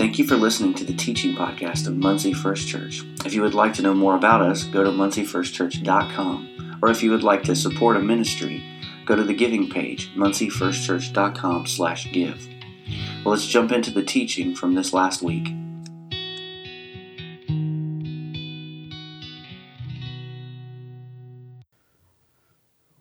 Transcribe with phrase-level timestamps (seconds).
[0.00, 3.04] Thank you for listening to the teaching podcast of Muncie First Church.
[3.26, 6.78] If you would like to know more about us, go to munciefirstchurch.com.
[6.80, 8.64] Or if you would like to support a ministry,
[9.04, 12.48] go to the giving page, munciefirstchurch.com slash give.
[13.22, 15.44] Well, let's jump into the teaching from this last week.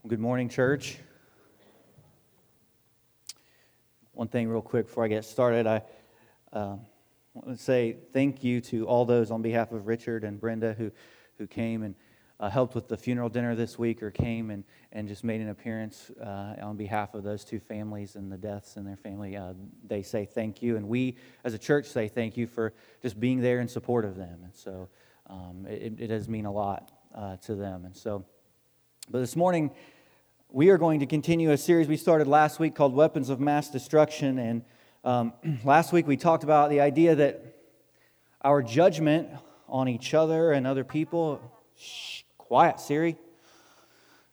[0.06, 0.98] Good morning, church.
[4.12, 5.84] One thing, real quick, before I get started, I
[6.54, 6.80] to
[7.56, 10.92] say thank you to all those on behalf of Richard and Brenda who,
[11.38, 11.96] who came and
[12.40, 15.50] uh, helped with the funeral dinner this week or came and, and just made an
[15.50, 19.36] appearance uh, on behalf of those two families and the deaths in their family.
[19.36, 19.54] Uh,
[19.86, 23.42] they say thank you, and we as a church say thank you for just being
[23.42, 24.40] there in support of them.
[24.44, 24.88] And so
[25.30, 27.84] um, it, it, does mean a lot uh, to them.
[27.86, 28.26] And so,
[29.10, 29.72] but this morning,
[30.50, 33.70] we are going to continue a series we started last week called Weapons of Mass
[33.70, 34.40] Destruction.
[34.40, 34.64] And
[35.04, 37.56] um, last week we talked about the idea that
[38.42, 39.30] our judgment
[39.68, 41.42] on each other and other people,
[41.78, 43.18] shh, quiet, Siri,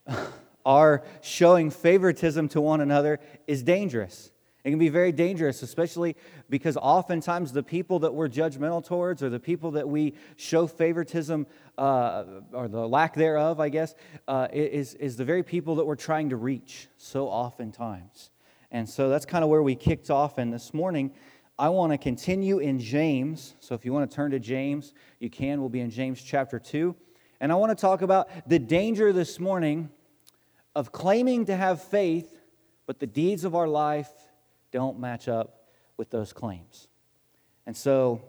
[0.67, 4.31] our showing favoritism to one another is dangerous.
[4.65, 6.17] It can be very dangerous, especially
[6.51, 11.47] because oftentimes the people that we're judgmental towards or the people that we show favoritism
[11.79, 13.95] uh, or the lack thereof, I guess,
[14.27, 18.31] uh, is, is the very people that we're trying to reach so oftentimes.
[18.77, 20.37] And so that's kind of where we kicked off.
[20.37, 21.11] And this morning,
[21.59, 23.55] I want to continue in James.
[23.59, 25.61] So if you want to turn to James, you can.
[25.61, 26.95] We'll be in James chapter 2.
[27.41, 29.89] And I want to talk about the danger this morning
[30.75, 32.39] of claiming to have faith,
[32.85, 34.11] but the deeds of our life
[34.73, 36.89] don't match up with those claims.
[37.65, 38.21] And so,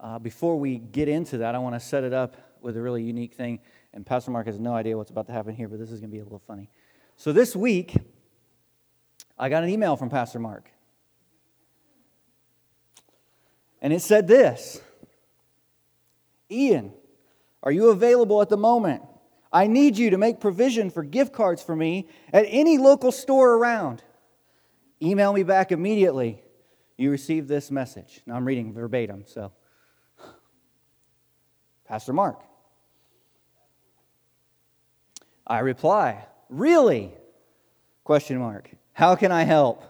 [0.00, 3.02] uh, before we get into that, I want to set it up with a really
[3.02, 3.58] unique thing.
[3.92, 6.08] And Pastor Mark has no idea what's about to happen here, but this is going
[6.08, 6.70] to be a little funny.
[7.18, 7.94] So, this week,
[9.42, 10.70] I got an email from Pastor Mark.
[13.80, 14.80] And it said this
[16.48, 16.92] Ian,
[17.64, 19.02] are you available at the moment?
[19.52, 23.56] I need you to make provision for gift cards for me at any local store
[23.56, 24.04] around.
[25.02, 26.40] Email me back immediately.
[26.96, 28.20] You received this message.
[28.24, 29.50] Now I'm reading verbatim, so.
[31.84, 32.40] Pastor Mark.
[35.44, 37.12] I reply, Really?
[38.04, 38.70] Question mark.
[38.92, 39.82] How can I help?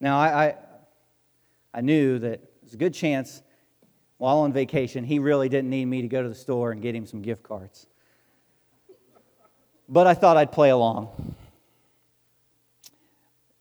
[0.00, 0.54] Now, I, I,
[1.74, 3.42] I knew that there's a good chance
[4.18, 6.94] while on vacation, he really didn't need me to go to the store and get
[6.94, 7.86] him some gift cards.
[9.88, 11.36] But I thought I'd play along.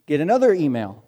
[0.08, 1.04] Get another email.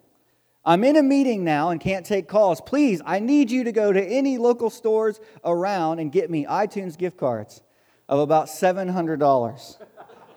[0.64, 2.62] I'm in a meeting now and can't take calls.
[2.62, 6.96] Please, I need you to go to any local stores around and get me iTunes
[6.96, 7.62] gift cards
[8.08, 9.78] of about $700.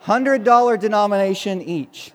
[0.05, 2.11] $100 denomination each.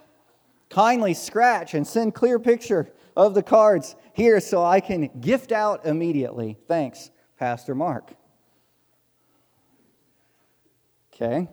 [0.71, 5.87] Kindly scratch and send clear picture of the cards here so I can gift out
[5.87, 6.59] immediately.
[6.67, 8.13] Thanks, Pastor Mark.
[11.15, 11.49] Okay.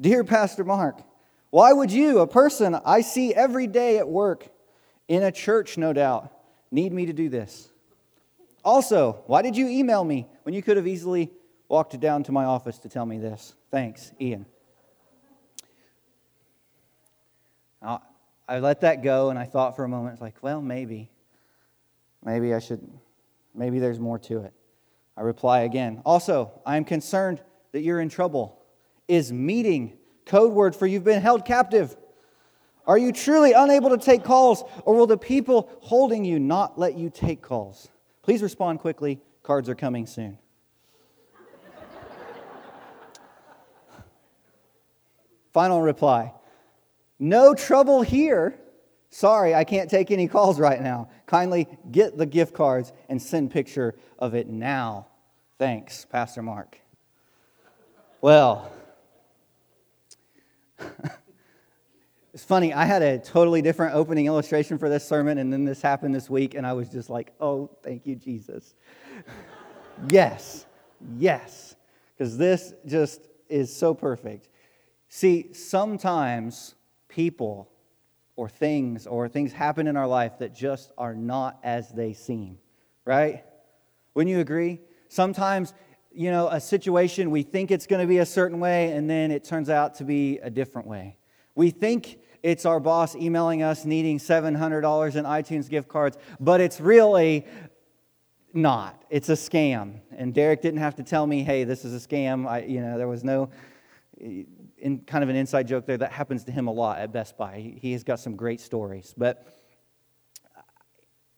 [0.00, 1.00] Dear Pastor Mark,
[1.50, 4.48] why would you, a person I see every day at work,
[5.08, 6.32] in a church, no doubt,
[6.70, 7.68] need me to do this?
[8.64, 11.30] Also, why did you email me when you could have easily
[11.68, 13.54] walked down to my office to tell me this?
[13.70, 14.46] Thanks, Ian.
[18.48, 21.10] I let that go and I thought for a moment, like, well, maybe.
[22.24, 22.80] Maybe I should,
[23.54, 24.52] maybe there's more to it.
[25.16, 26.02] I reply again.
[26.04, 27.40] Also, I am concerned
[27.72, 28.62] that you're in trouble.
[29.08, 31.96] Is meeting code word for you've been held captive?
[32.86, 36.96] Are you truly unable to take calls, or will the people holding you not let
[36.96, 37.88] you take calls?
[38.22, 39.20] Please respond quickly.
[39.42, 40.38] Cards are coming soon.
[45.52, 46.32] Final reply
[47.22, 48.58] No trouble here.
[49.10, 51.08] Sorry, I can't take any calls right now.
[51.26, 55.06] Kindly get the gift cards and send picture of it now.
[55.56, 56.80] Thanks, Pastor Mark.
[58.20, 58.72] Well,
[62.34, 65.80] it's funny, I had a totally different opening illustration for this sermon, and then this
[65.80, 68.74] happened this week, and I was just like, oh, thank you, Jesus.
[70.08, 70.66] yes,
[71.16, 71.76] yes,
[72.18, 74.48] because this just is so perfect.
[75.08, 76.74] See, sometimes
[77.14, 77.70] people
[78.36, 82.58] or things or things happen in our life that just are not as they seem,
[83.04, 83.44] right?
[84.14, 84.80] Wouldn't you agree?
[85.08, 85.74] Sometimes
[86.14, 89.30] you know, a situation, we think it's going to be a certain way, and then
[89.30, 91.16] it turns out to be a different way.
[91.54, 96.80] We think it's our boss emailing us needing $700 in iTunes gift cards, but it's
[96.80, 97.46] really
[98.52, 99.02] not.
[99.10, 100.00] It's a scam.
[100.16, 102.46] And Derek didn't have to tell me, hey, this is a scam.
[102.46, 103.50] I, you know, there was no
[104.82, 105.96] in kind of an inside joke there.
[105.96, 107.74] That happens to him a lot at Best Buy.
[107.80, 109.14] He has got some great stories.
[109.16, 109.46] But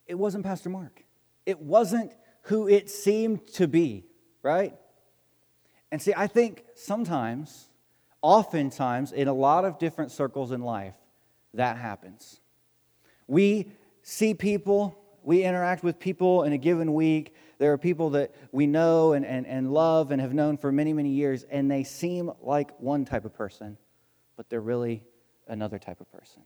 [0.07, 1.03] it wasn't Pastor Mark.
[1.45, 2.11] It wasn't
[2.43, 4.05] who it seemed to be,
[4.41, 4.73] right?
[5.91, 7.69] And see, I think sometimes,
[8.21, 10.95] oftentimes, in a lot of different circles in life,
[11.53, 12.39] that happens.
[13.27, 13.71] We
[14.01, 17.33] see people, we interact with people in a given week.
[17.57, 20.93] There are people that we know and, and, and love and have known for many,
[20.93, 23.77] many years, and they seem like one type of person,
[24.35, 25.03] but they're really
[25.47, 26.41] another type of person.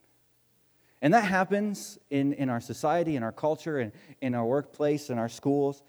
[1.02, 3.92] And that happens in, in our society, in our culture, and
[4.22, 5.82] in our workplace, in our schools,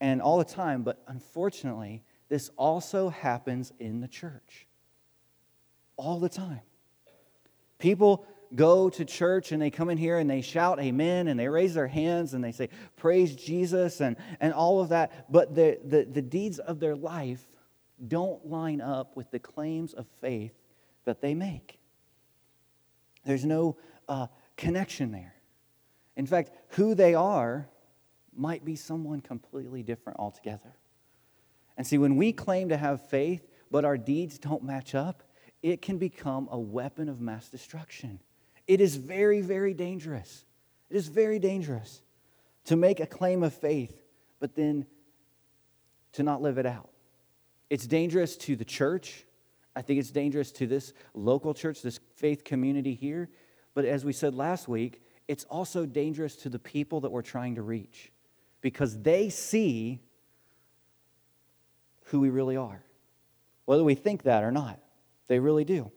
[0.00, 0.82] and all the time.
[0.82, 4.66] But unfortunately, this also happens in the church.
[5.96, 6.62] All the time.
[7.78, 11.48] People go to church and they come in here and they shout amen and they
[11.48, 15.78] raise their hands and they say praise jesus and, and all of that but the,
[15.84, 17.46] the, the deeds of their life
[18.06, 20.52] don't line up with the claims of faith
[21.04, 21.78] that they make
[23.24, 23.76] there's no
[24.08, 24.26] uh,
[24.56, 25.34] connection there.
[26.16, 27.68] In fact, who they are
[28.36, 30.76] might be someone completely different altogether.
[31.76, 35.22] And see, when we claim to have faith, but our deeds don't match up,
[35.62, 38.20] it can become a weapon of mass destruction.
[38.66, 40.44] It is very, very dangerous.
[40.90, 42.02] It is very dangerous
[42.66, 43.94] to make a claim of faith,
[44.40, 44.86] but then
[46.12, 46.88] to not live it out.
[47.70, 49.24] It's dangerous to the church.
[49.76, 53.28] I think it's dangerous to this local church, this faith community here.
[53.74, 57.56] But as we said last week, it's also dangerous to the people that we're trying
[57.56, 58.12] to reach
[58.60, 60.00] because they see
[62.06, 62.82] who we really are,
[63.64, 64.78] whether we think that or not.
[65.26, 65.90] They really do.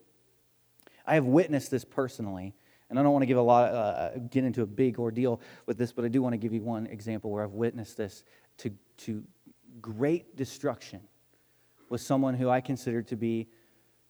[1.06, 2.54] I have witnessed this personally,
[2.90, 5.78] and I don't want to give a lot, uh, get into a big ordeal with
[5.78, 8.24] this, but I do want to give you one example where I've witnessed this
[8.60, 9.24] to, to
[9.82, 11.02] great destruction
[11.90, 13.48] with someone who I considered to be,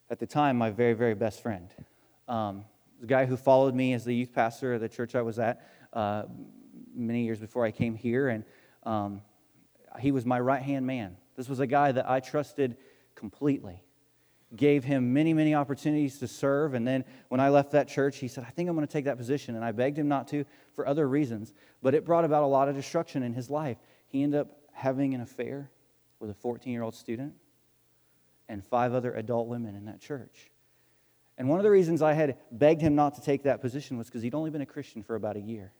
[0.09, 1.73] at the time, my very, very best friend.
[2.27, 2.65] Um,
[2.99, 5.67] the guy who followed me as the youth pastor of the church I was at
[5.93, 6.23] uh,
[6.95, 8.43] many years before I came here, and
[8.83, 9.21] um,
[9.99, 11.17] he was my right hand man.
[11.35, 12.77] This was a guy that I trusted
[13.15, 13.83] completely.
[14.55, 16.73] Gave him many, many opportunities to serve.
[16.73, 19.05] And then when I left that church, he said, I think I'm going to take
[19.05, 19.55] that position.
[19.55, 21.53] And I begged him not to for other reasons.
[21.81, 23.77] But it brought about a lot of destruction in his life.
[24.07, 25.69] He ended up having an affair
[26.19, 27.33] with a 14 year old student
[28.47, 30.49] and five other adult women in that church.
[31.37, 34.07] And one of the reasons I had begged him not to take that position was
[34.07, 35.71] because he'd only been a Christian for about a year.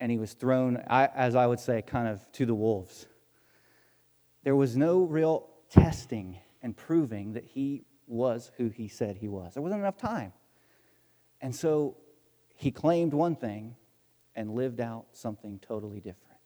[0.00, 3.06] And he was thrown, as I would say, kind of to the wolves.
[4.44, 9.54] There was no real testing and proving that he was who he said he was.
[9.54, 10.32] There wasn't enough time.
[11.40, 11.96] And so
[12.54, 13.76] he claimed one thing
[14.34, 16.38] and lived out something totally different.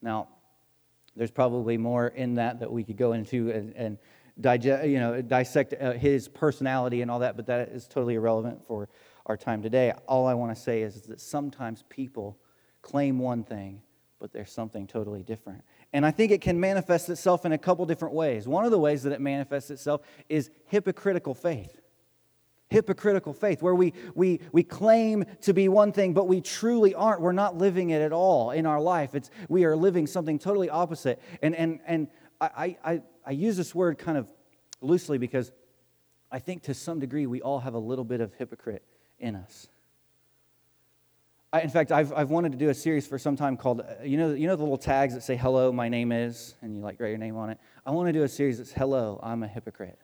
[0.00, 0.28] Now,
[1.14, 3.98] there's probably more in that that we could go into and, and
[4.40, 8.66] digest, you know, dissect uh, his personality and all that, but that is totally irrelevant
[8.66, 8.88] for
[9.26, 9.92] our time today.
[10.08, 12.38] All I want to say is that sometimes people
[12.80, 13.82] claim one thing,
[14.18, 15.62] but there's something totally different.
[15.92, 18.48] And I think it can manifest itself in a couple different ways.
[18.48, 21.80] One of the ways that it manifests itself is hypocritical faith.
[22.70, 27.20] Hypocritical faith, where we, we, we claim to be one thing, but we truly aren't.
[27.20, 29.14] We're not living it at all in our life.
[29.14, 31.20] It's, we are living something totally opposite.
[31.42, 32.08] And, and, and
[32.40, 34.32] I, I, I use this word kind of
[34.80, 35.52] loosely because
[36.30, 38.82] I think to some degree we all have a little bit of hypocrite
[39.18, 39.68] in us.
[41.52, 44.02] I, in fact, I've, I've wanted to do a series for some time called, uh,
[44.02, 46.80] you know, you know the little tags that say, hello, my name is, and you
[46.80, 47.58] like write your name on it?
[47.84, 49.98] I want to do a series that's, hello, I'm a hypocrite.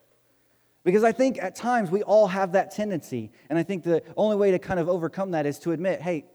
[0.84, 3.32] Because I think at times we all have that tendency.
[3.48, 6.26] And I think the only way to kind of overcome that is to admit, hey,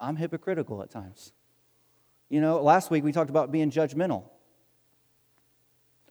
[0.00, 1.32] I'm hypocritical at times.
[2.28, 4.24] You know, last week we talked about being judgmental.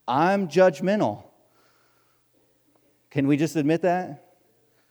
[0.08, 1.26] I'm judgmental.
[3.12, 4.27] Can we just admit that?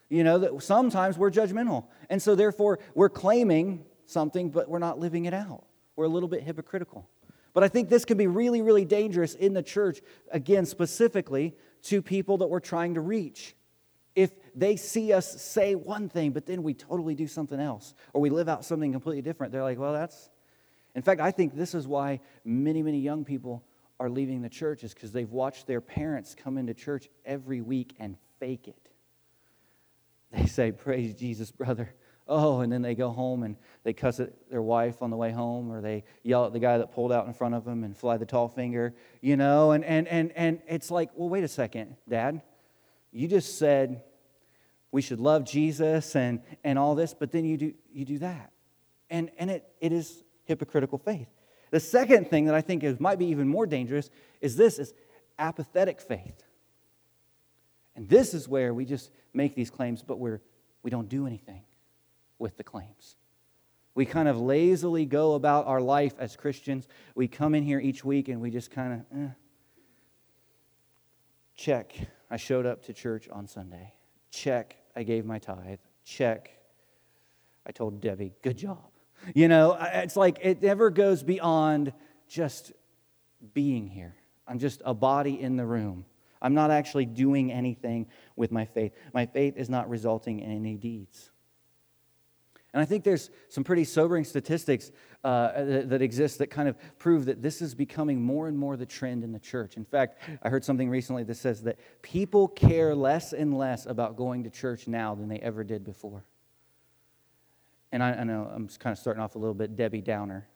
[0.08, 1.86] You know, that sometimes we're judgmental.
[2.08, 5.64] And so, therefore, we're claiming something, but we're not living it out.
[5.96, 7.08] We're a little bit hypocritical.
[7.52, 12.02] But I think this can be really, really dangerous in the church, again, specifically to
[12.02, 13.56] people that we're trying to reach.
[14.14, 18.20] If they see us say one thing, but then we totally do something else, or
[18.20, 20.30] we live out something completely different, they're like, well, that's.
[20.94, 23.62] In fact, I think this is why many, many young people
[23.98, 27.94] are leaving the church is because they've watched their parents come into church every week
[27.98, 28.86] and fake it.
[30.33, 31.95] They say, Praise Jesus, brother.
[32.28, 35.30] Oh, and then they go home and they cuss at their wife on the way
[35.30, 37.97] home, or they yell at the guy that pulled out in front of them and
[37.97, 41.49] fly the tall finger, you know, and, and, and, and it's like, well, wait a
[41.49, 42.42] second, Dad.
[43.12, 44.02] You just said
[44.90, 48.50] we should love Jesus and, and all this, but then you do, you do that.
[49.09, 51.28] And, and it, it is hypocritical faith.
[51.71, 54.95] The second thing that I think is, might be even more dangerous is this is
[55.38, 56.42] apathetic faith.
[57.97, 60.43] And this is where we just make these claims, but we're,
[60.83, 61.62] we don't do anything
[62.38, 63.17] with the claims.
[63.95, 66.87] We kind of lazily go about our life as Christians.
[67.15, 69.29] We come in here each week and we just kind of, eh.
[71.57, 71.95] check,
[72.31, 73.95] I showed up to church on Sunday.
[74.31, 75.79] Check, I gave my tithe.
[76.05, 76.50] Check,
[77.67, 78.91] I told Debbie, good job.
[79.35, 81.95] You know, it's like it never goes beyond
[82.29, 82.73] just
[83.55, 84.15] being here.
[84.47, 86.05] I'm just a body in the room.
[86.40, 88.93] I'm not actually doing anything with my faith.
[89.12, 91.31] My faith is not resulting in any deeds.
[92.76, 94.93] And I think there's some pretty sobering statistics
[95.25, 98.76] uh, that, that, exist that kind of prove that this is becoming more and more
[98.76, 99.78] the trend in the church.
[99.78, 104.16] In fact, I heard something recently that says that people care less and less about
[104.16, 106.26] going to church now than they ever did before.
[107.93, 110.47] And I, I know I'm kind of starting off a little bit Debbie Downer.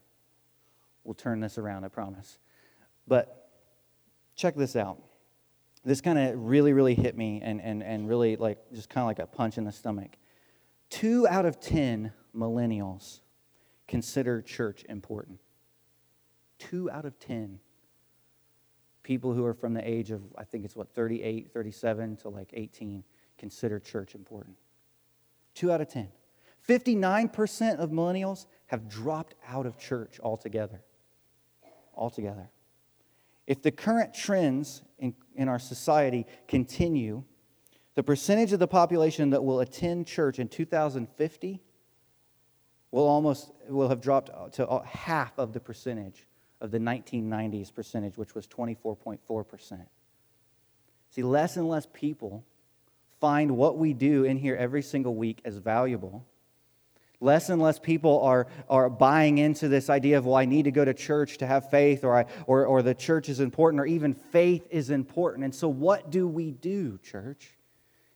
[1.05, 2.39] We'll turn this around, I promise.
[3.09, 3.49] But
[4.37, 5.03] check this out.
[5.85, 9.07] This kind of really, really hit me and, and, and really like just kind of
[9.07, 10.17] like a punch in the stomach.
[10.91, 13.21] Two out of 10 millennials
[13.89, 15.41] consider church important.
[16.59, 17.59] Two out of 10
[19.03, 22.51] people who are from the age of, I think it's what, 38, 37 to like
[22.53, 23.03] 18
[23.39, 24.57] consider church important.
[25.55, 26.09] Two out of 10.
[26.69, 30.83] 59% of millennials have dropped out of church altogether.
[31.95, 32.51] Altogether.
[33.47, 37.25] If the current trends in, in our society continue,
[37.95, 41.61] the percentage of the population that will attend church in 2050
[42.91, 46.27] will almost will have dropped uh, to uh, half of the percentage
[46.61, 49.87] of the 1990s percentage, which was 24.4%.
[51.11, 52.45] See, less and less people
[53.21, 56.27] find what we do in here every single week as valuable.
[57.23, 60.71] Less and less people are, are buying into this idea of, well, I need to
[60.71, 63.87] go to church to have faith, or, I, or, or the church is important, or
[63.87, 65.45] even faith is important.
[65.45, 67.51] And so, what do we do, church?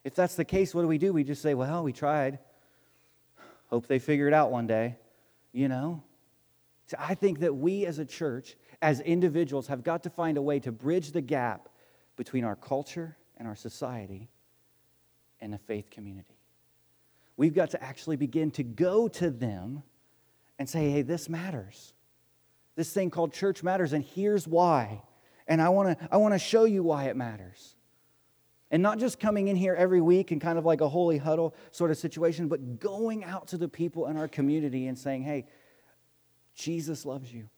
[0.05, 1.13] If that's the case, what do we do?
[1.13, 2.39] We just say, well, we tried.
[3.69, 4.97] Hope they figure it out one day,
[5.53, 6.03] you know?
[6.87, 10.43] So I think that we as a church, as individuals, have got to find a
[10.43, 11.69] way to bridge the gap
[12.17, 14.29] between our culture and our society
[15.41, 16.34] and the faith community.
[17.37, 19.83] We've got to actually begin to go to them
[20.59, 21.93] and say, hey, this matters.
[22.77, 25.03] This thing called church matters, and here's why.
[25.47, 27.77] And I want to I want to show you why it matters.
[28.71, 31.55] And not just coming in here every week and kind of like a holy huddle
[31.71, 35.47] sort of situation, but going out to the people in our community and saying, hey,
[36.55, 37.49] Jesus loves you.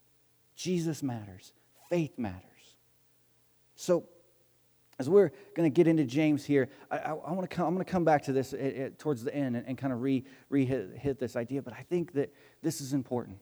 [0.56, 1.52] Jesus matters.
[1.88, 2.42] Faith matters.
[3.76, 4.04] So,
[4.99, 7.75] as we're going to get into James here, I, I, I want to come, I'm
[7.75, 10.00] going to come back to this at, at, towards the end and, and kind of
[10.03, 13.38] re, re hit, hit this idea, but I think that this is important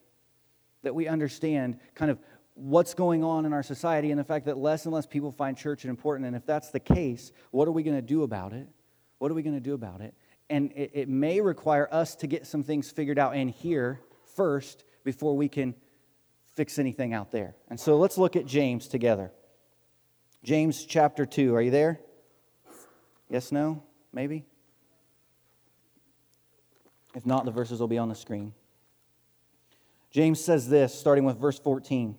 [0.83, 2.19] that we understand kind of
[2.55, 5.57] what's going on in our society and the fact that less and less people find
[5.57, 6.27] church important.
[6.27, 8.69] And if that's the case, what are we going to do about it?
[9.19, 10.15] What are we going to do about it?
[10.51, 14.01] And it, it, may require us to get some things figured out in here
[14.37, 15.75] first before we can
[16.55, 17.57] fix anything out there.
[17.69, 19.33] And so let's look at James together.
[20.45, 21.55] James chapter 2.
[21.55, 22.01] Are you there?
[23.31, 23.83] Yes, no?
[24.13, 24.45] Maybe?
[27.15, 28.53] If not, the verses will be on the screen.
[30.11, 32.17] James says this, starting with verse 14.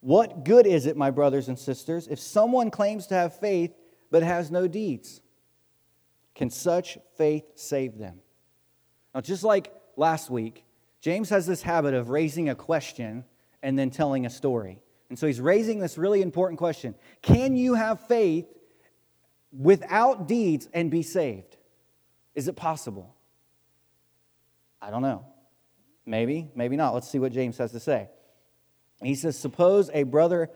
[0.00, 3.72] What good is it, my brothers and sisters, if someone claims to have faith
[4.10, 5.20] but has no deeds?
[6.34, 8.18] Can such faith save them?
[9.14, 10.64] Now, just like last week,
[11.00, 13.24] James has this habit of raising a question
[13.62, 14.82] and then telling a story.
[15.12, 18.46] And so he's raising this really important question Can you have faith
[19.52, 21.58] without deeds and be saved?
[22.34, 23.14] Is it possible?
[24.80, 25.26] I don't know.
[26.06, 26.94] Maybe, maybe not.
[26.94, 28.08] Let's see what James has to say.
[29.02, 30.48] He says, Suppose a brother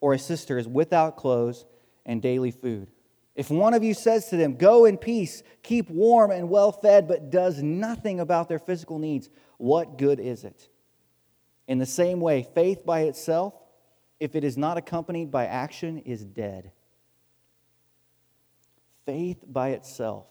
[0.00, 1.66] or a sister is without clothes
[2.06, 2.92] and daily food.
[3.34, 7.08] If one of you says to them, Go in peace, keep warm and well fed,
[7.08, 10.68] but does nothing about their physical needs, what good is it?
[11.66, 13.54] In the same way, faith by itself,
[14.24, 16.70] if it is not accompanied by action, is dead.
[19.04, 20.24] Faith by itself,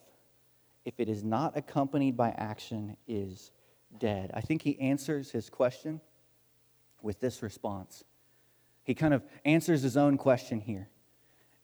[0.84, 3.52] if it is not accompanied by action, is
[4.00, 4.32] dead.
[4.34, 6.02] I think he answers his question
[7.04, 8.04] with this response.
[8.84, 10.90] He kind of answers his own question here.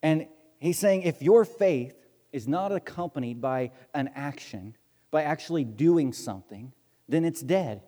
[0.03, 0.27] And
[0.59, 1.95] he's saying if your faith
[2.31, 4.75] is not accompanied by an action,
[5.09, 6.73] by actually doing something,
[7.07, 7.81] then it's dead.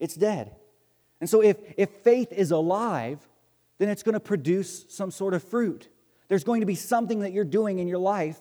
[0.00, 0.56] It's dead.
[1.20, 3.20] And so if, if faith is alive,
[3.78, 5.88] then it's going to produce some sort of fruit.
[6.28, 8.40] There's going to be something that you're doing in your life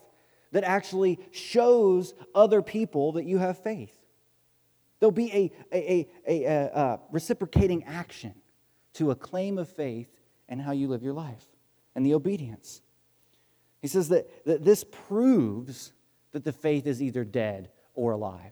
[0.52, 3.94] that actually shows other people that you have faith.
[5.00, 8.34] There'll be a, a, a, a, a reciprocating action
[8.94, 10.10] to a claim of faith
[10.50, 11.46] and how you live your life
[11.96, 12.82] and the obedience.
[13.82, 15.94] He says that, that this proves
[16.32, 18.52] that the faith is either dead or alive.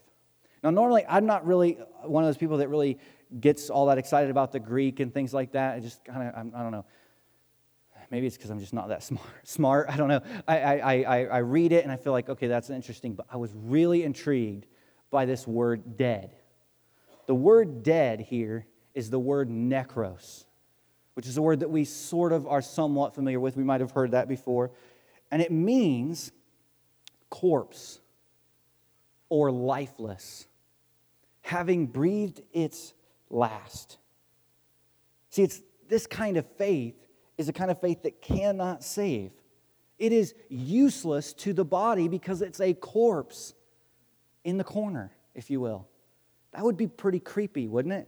[0.64, 1.74] Now, normally, I'm not really
[2.04, 3.00] one of those people that really
[3.40, 5.76] gets all that excited about the Greek and things like that.
[5.76, 6.86] I just kind of, I don't know.
[8.12, 9.26] Maybe it's because I'm just not that smart.
[9.44, 10.22] Smart, I don't know.
[10.48, 13.14] I, I, I, I read it and I feel like, okay, that's interesting.
[13.14, 14.68] But I was really intrigued
[15.10, 16.36] by this word dead.
[17.26, 20.46] The word dead here is the word necros,
[21.16, 23.58] which is a word that we sort of are somewhat familiar with.
[23.58, 24.72] We might have heard that before.
[25.32, 26.32] And it means
[27.30, 28.00] corpse
[29.30, 30.48] or lifeless,
[31.42, 32.94] having breathed its
[33.36, 33.98] last.
[35.30, 36.96] See, it's this kind of faith
[37.38, 39.32] is a kind of faith that cannot save.
[40.00, 43.54] It is useless to the body because it's a corpse
[44.44, 45.88] in the corner, if you will.
[46.54, 48.08] That would be pretty creepy, wouldn't it?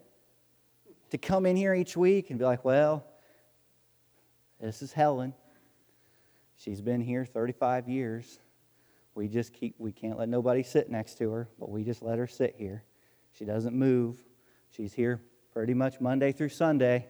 [1.11, 3.05] To come in here each week and be like, well,
[4.59, 5.33] this is Helen.
[6.57, 8.39] She's been here 35 years.
[9.15, 12.17] We just keep, we can't let nobody sit next to her, but we just let
[12.17, 12.83] her sit here.
[13.37, 14.17] She doesn't move.
[14.77, 15.19] She's here
[15.53, 17.07] pretty much Monday through Sunday.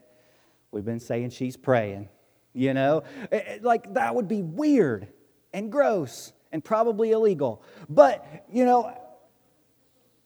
[0.72, 2.08] We've been saying she's praying.
[2.54, 5.10] You know, eh, eh, like that would be weird
[5.52, 7.62] and gross and probably illegal.
[7.90, 8.98] But, you know,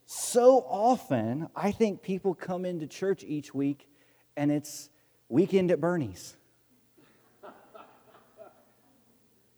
[0.06, 3.90] so often I think people come into church each week
[4.38, 4.92] and it's
[5.28, 6.38] weekend at Bernie's.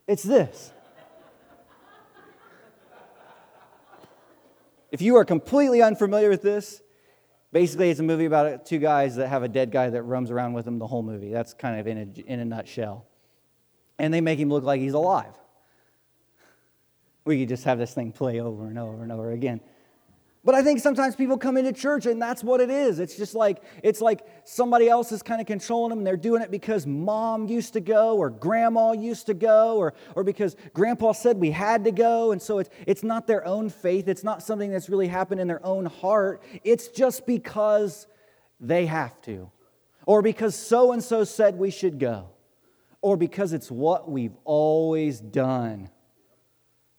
[0.08, 0.72] It's this.
[4.90, 6.83] If you are completely unfamiliar with this,
[7.54, 10.54] Basically, it's a movie about two guys that have a dead guy that roams around
[10.54, 11.32] with them the whole movie.
[11.32, 13.06] That's kind of in a, in a nutshell.
[14.00, 15.36] And they make him look like he's alive.
[17.26, 19.62] We could just have this thing play over and over and over again.
[20.46, 23.00] But I think sometimes people come into church and that's what it is.
[23.00, 26.42] It's just like it's like somebody else is kind of controlling them and they're doing
[26.42, 31.14] it because mom used to go or grandma used to go or, or because grandpa
[31.14, 32.34] said we had to go.
[32.34, 34.10] And so it's, it's not their own faith.
[34.10, 36.44] It's not something that's really happened in their own heart.
[36.66, 38.08] It's just because
[38.60, 39.50] they have to
[40.06, 42.28] or because so and so said we should go
[43.02, 45.90] or because it's what we've always done.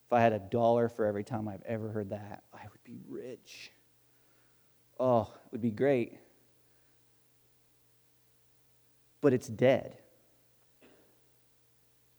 [0.06, 2.58] If I had a dollar for every time I've ever heard that, I
[2.94, 3.72] be rich.
[4.98, 6.18] Oh, it would be great.
[9.20, 9.96] But it's dead,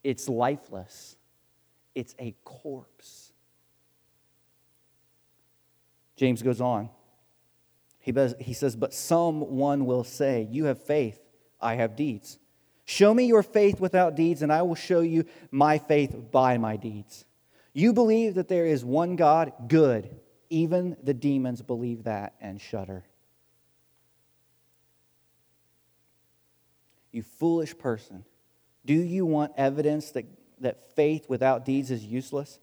[0.03, 1.15] it's lifeless,
[1.93, 3.31] it's a corpse.
[6.15, 6.89] James goes on.
[7.99, 11.19] He, he says, But someone will say, You have faith,
[11.59, 12.39] I have deeds.
[12.85, 16.77] Show me your faith without deeds, and I will show you my faith by my
[16.77, 17.25] deeds.
[17.73, 19.51] You believe that there is one God?
[19.67, 20.09] Good.
[20.49, 23.03] Even the demons believe that and shudder.
[27.11, 28.25] You foolish person.
[28.85, 30.25] Do you want evidence that,
[30.59, 32.59] that faith without deeds is useless?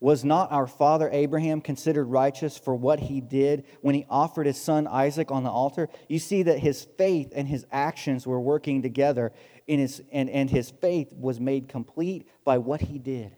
[0.00, 4.60] Was not our father Abraham considered righteous for what he did when he offered his
[4.60, 5.90] son Isaac on the altar?
[6.08, 9.32] You see that his faith and his actions were working together,
[9.66, 13.36] in his, and, and his faith was made complete by what he did.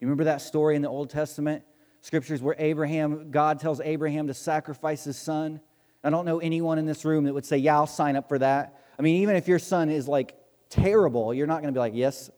[0.00, 1.62] You remember that story in the Old Testament?
[2.02, 5.60] Scriptures where Abraham, God tells Abraham to sacrifice his son.
[6.04, 8.38] I don't know anyone in this room that would say, Yeah, I'll sign up for
[8.38, 8.80] that.
[8.98, 10.36] I mean, even if your son is like
[10.68, 12.30] terrible, you're not going to be like, Yes,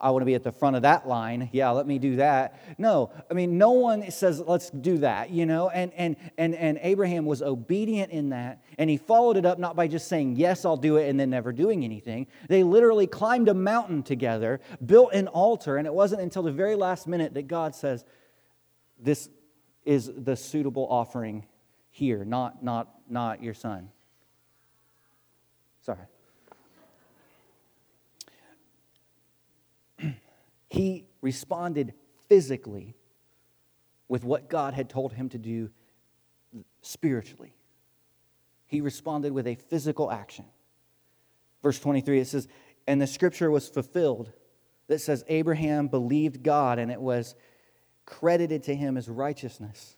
[0.00, 1.50] I want to be at the front of that line.
[1.52, 2.60] Yeah, let me do that.
[2.78, 5.70] No, I mean, no one says, let's do that, you know?
[5.70, 9.74] And, and, and, and Abraham was obedient in that, and he followed it up not
[9.74, 12.28] by just saying, yes, I'll do it, and then never doing anything.
[12.48, 16.76] They literally climbed a mountain together, built an altar, and it wasn't until the very
[16.76, 18.04] last minute that God says,
[18.98, 19.28] this
[19.84, 21.46] is the suitable offering
[21.90, 23.90] here, not, not, not your son.
[25.82, 25.98] Sorry.
[30.70, 31.94] He responded
[32.28, 32.94] physically
[34.06, 35.70] with what God had told him to do
[36.82, 37.54] spiritually.
[38.66, 40.44] He responded with a physical action.
[41.62, 42.48] Verse 23, it says,
[42.86, 44.30] And the scripture was fulfilled
[44.88, 47.34] that says, Abraham believed God, and it was
[48.08, 49.94] credited to him as righteousness.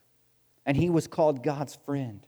[0.67, 2.21] And he was called God's friend.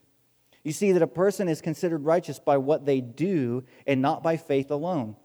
[0.62, 4.36] You see that a person is considered righteous by what they do and not by
[4.36, 5.16] faith alone.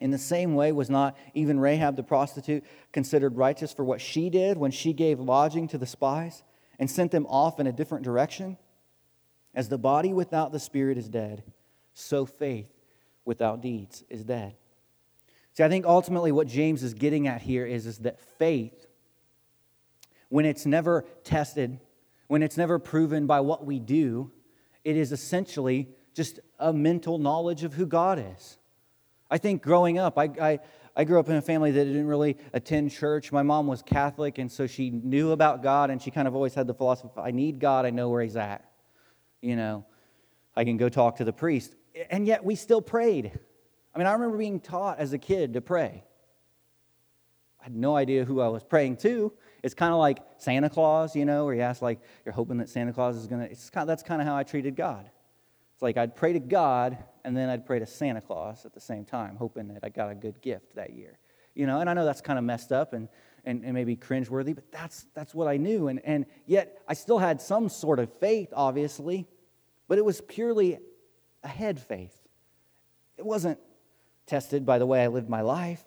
[0.00, 4.28] In the same way, was not even Rahab the prostitute considered righteous for what she
[4.30, 6.42] did when she gave lodging to the spies
[6.80, 8.58] and sent them off in a different direction?
[9.54, 11.44] As the body without the spirit is dead,
[11.92, 12.68] so faith
[13.24, 14.56] without deeds is dead.
[15.52, 18.83] See, I think ultimately what James is getting at here is, is that faith,
[20.34, 21.78] when it's never tested,
[22.26, 24.32] when it's never proven by what we do,
[24.82, 28.58] it is essentially just a mental knowledge of who God is.
[29.30, 30.58] I think growing up, I, I,
[30.96, 33.30] I grew up in a family that didn't really attend church.
[33.30, 36.52] My mom was Catholic, and so she knew about God, and she kind of always
[36.52, 38.68] had the philosophy I need God, I know where He's at.
[39.40, 39.86] You know,
[40.56, 41.76] I can go talk to the priest.
[42.10, 43.38] And yet we still prayed.
[43.94, 46.02] I mean, I remember being taught as a kid to pray.
[47.60, 49.32] I had no idea who I was praying to.
[49.64, 52.68] It's kind of like Santa Claus, you know, where you ask, like, you're hoping that
[52.68, 55.08] Santa Claus is going to, it's kind of, that's kind of how I treated God.
[55.72, 58.80] It's like I'd pray to God and then I'd pray to Santa Claus at the
[58.80, 61.18] same time, hoping that I got a good gift that year.
[61.54, 63.08] You know, and I know that's kind of messed up and,
[63.46, 65.88] and, and maybe cringeworthy, but that's, that's what I knew.
[65.88, 69.26] And, and yet I still had some sort of faith, obviously,
[69.88, 70.78] but it was purely
[71.42, 72.14] a head faith.
[73.16, 73.58] It wasn't
[74.26, 75.82] tested by the way I lived my life.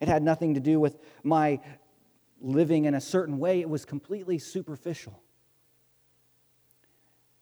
[0.00, 1.60] It had nothing to do with my
[2.44, 5.22] living in a certain way, it was completely superficial.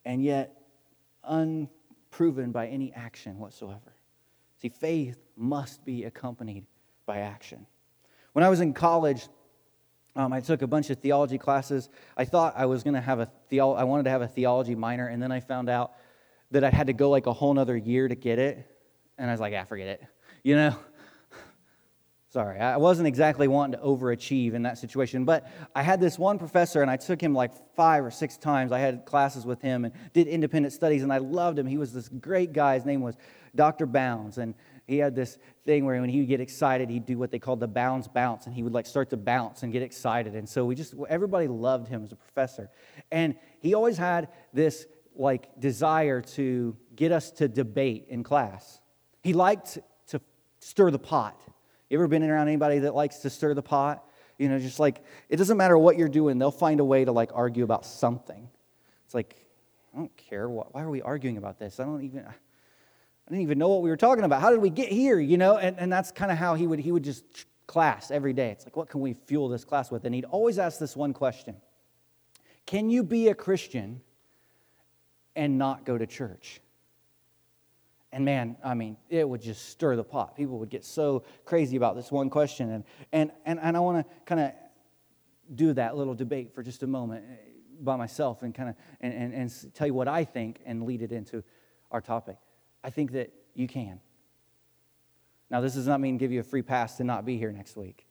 [0.05, 0.57] And yet,
[1.25, 3.97] unproven by any action whatsoever.
[4.61, 6.67] See, faith must be accompanied
[7.05, 7.67] by action.
[8.33, 9.29] When I was in college,
[10.15, 11.89] um, I took a bunch of theology classes.
[12.17, 14.75] I thought I was going to have a theo- I wanted to have a theology
[14.75, 15.93] minor, and then I found out
[16.51, 18.67] that I had to go like a whole nother year to get it,
[19.19, 20.03] and I was like, ah, forget it.
[20.45, 20.77] You know,
[22.33, 26.39] Sorry, I wasn't exactly wanting to overachieve in that situation, but I had this one
[26.39, 28.73] professor, and I took him like five or six times.
[28.73, 31.67] I had classes with him and did independent studies, and I loved him.
[31.67, 32.77] He was this great guy.
[32.77, 33.19] His name was
[33.55, 33.85] Dr.
[33.85, 34.55] Bounds, and
[34.87, 37.61] he had this thing where when he would get excited, he'd do what they called
[37.61, 40.35] the Bounds bounce, and he would like start to bounce and get excited.
[40.35, 42.71] And so we just, everybody loved him as a professor.
[43.11, 48.81] And he always had this like desire to get us to debate in class.
[49.23, 50.21] He liked to
[50.61, 51.39] stir the pot.
[51.93, 54.03] You ever been around anybody that likes to stir the pot?
[54.39, 57.13] You know, just like, it doesn't matter what you're doing, they'll find a way to
[57.13, 58.49] like argue about something.
[59.05, 59.37] It's like,
[59.93, 60.49] I don't care.
[60.49, 61.79] Why are we arguing about this?
[61.79, 62.33] I don't even, I
[63.29, 64.41] didn't even know what we were talking about.
[64.41, 65.21] How did we get here?
[65.21, 68.33] You know, and, and that's kind of how he would, he would just class every
[68.33, 68.49] day.
[68.49, 70.07] It's like, what can we fuel this class with?
[70.07, 71.57] And he'd always ask this one question
[72.65, 74.01] Can you be a Christian
[75.37, 76.63] and not go to church?
[78.13, 80.37] And man, I mean, it would just stir the pot.
[80.37, 82.71] People would get so crazy about this one question.
[82.71, 84.53] And, and, and, and I want to kind of
[85.55, 87.35] do that little debate for just a moment eh,
[87.81, 91.01] by myself and kind of and, and, and tell you what I think and lead
[91.01, 91.43] it into
[91.91, 92.37] our topic.
[92.85, 94.01] I think that you can.
[95.51, 97.77] Now, this does not mean give you a free pass to not be here next
[97.77, 98.07] week.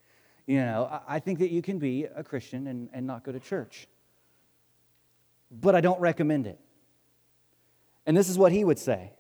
[0.48, 3.40] You know, I think that you can be a Christian and, and not go to
[3.40, 3.88] church.
[5.52, 6.60] But I don't recommend it.
[8.06, 9.14] And this is what he would say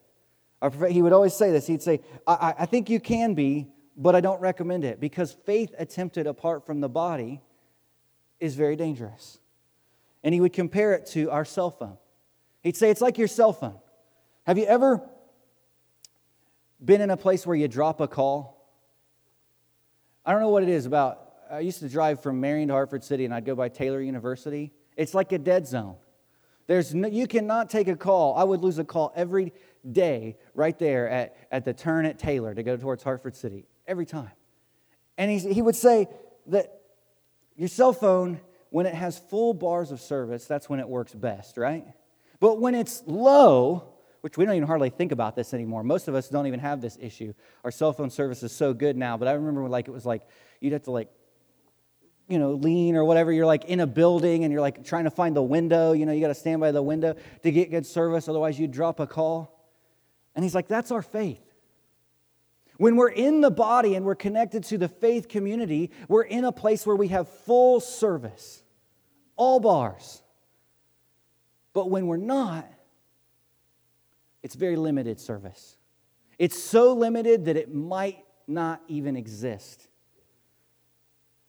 [0.89, 1.65] he would always say this.
[1.65, 5.73] He'd say, I, I think you can be, but I don't recommend it because faith
[5.77, 7.41] attempted apart from the body
[8.39, 9.39] is very dangerous.
[10.23, 11.97] And he would compare it to our cell phone.
[12.61, 13.79] He'd say, It's like your cell phone.
[14.45, 15.01] Have you ever
[16.83, 18.57] been in a place where you drop a call?
[20.25, 21.31] I don't know what it is about.
[21.51, 24.71] I used to drive from Marion to Hartford City and I'd go by Taylor University.
[24.95, 25.95] It's like a dead zone.
[26.67, 28.35] There's no, you cannot take a call.
[28.35, 29.53] I would lose a call every
[29.89, 34.05] day right there at, at the turn at Taylor to go towards Hartford City, every
[34.05, 34.31] time.
[35.17, 36.07] And he, he would say
[36.47, 36.81] that
[37.55, 38.39] your cell phone,
[38.69, 41.85] when it has full bars of service, that's when it works best, right?
[42.39, 43.91] But when it's low,
[44.21, 45.83] which we don't even hardly think about this anymore.
[45.83, 47.33] Most of us don't even have this issue.
[47.63, 50.21] Our cell phone service is so good now, but I remember like it was like
[50.59, 51.09] you'd have to like
[52.31, 55.11] you know, lean or whatever, you're like in a building and you're like trying to
[55.11, 57.13] find the window, you know, you got to stand by the window
[57.43, 59.60] to get good service, otherwise you'd drop a call.
[60.35, 61.43] And he's like, that's our faith.
[62.77, 66.51] When we're in the body and we're connected to the faith community, we're in a
[66.51, 68.63] place where we have full service,
[69.35, 70.23] all bars.
[71.73, 72.67] But when we're not,
[74.41, 75.77] it's very limited service.
[76.39, 79.87] It's so limited that it might not even exist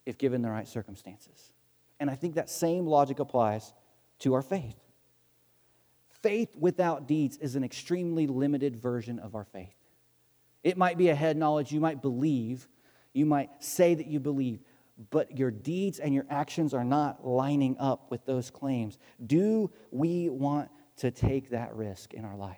[0.04, 1.52] if given the right circumstances.
[1.98, 3.72] And I think that same logic applies
[4.18, 4.76] to our faith.
[6.22, 9.74] Faith without deeds is an extremely limited version of our faith.
[10.62, 12.68] It might be a head knowledge, you might believe,
[13.12, 14.60] you might say that you believe,
[15.10, 18.98] but your deeds and your actions are not lining up with those claims.
[19.26, 22.56] Do we want to take that risk in our life?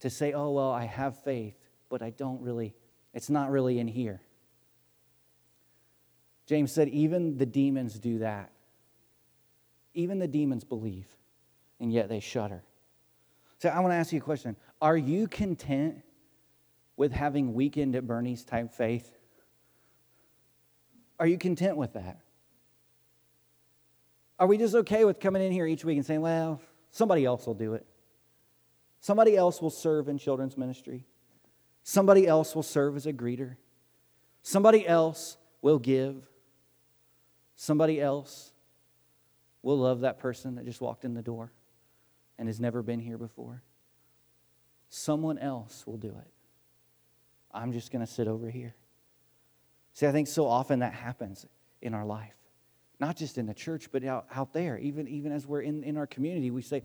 [0.00, 1.56] To say, oh, well, I have faith,
[1.88, 2.74] but I don't really,
[3.14, 4.20] it's not really in here.
[6.46, 8.52] James said, even the demons do that.
[9.94, 11.08] Even the demons believe
[11.80, 12.62] and yet they shudder.
[13.58, 14.56] So I want to ask you a question.
[14.80, 16.02] Are you content
[16.96, 19.10] with having weekend at Bernie's type faith?
[21.18, 22.20] Are you content with that?
[24.38, 26.60] Are we just okay with coming in here each week and saying, well,
[26.90, 27.86] somebody else will do it?
[29.00, 31.06] Somebody else will serve in children's ministry.
[31.82, 33.56] Somebody else will serve as a greeter.
[34.42, 36.28] Somebody else will give.
[37.54, 38.52] Somebody else
[39.62, 41.52] will love that person that just walked in the door
[42.38, 43.62] and has never been here before.
[44.88, 46.30] Someone else will do it.
[47.52, 48.74] I'm just going to sit over here.
[49.94, 51.46] See, I think so often that happens
[51.80, 52.36] in our life,
[53.00, 54.78] not just in the church, but out, out there.
[54.78, 56.82] Even, even as we're in, in our community, we say,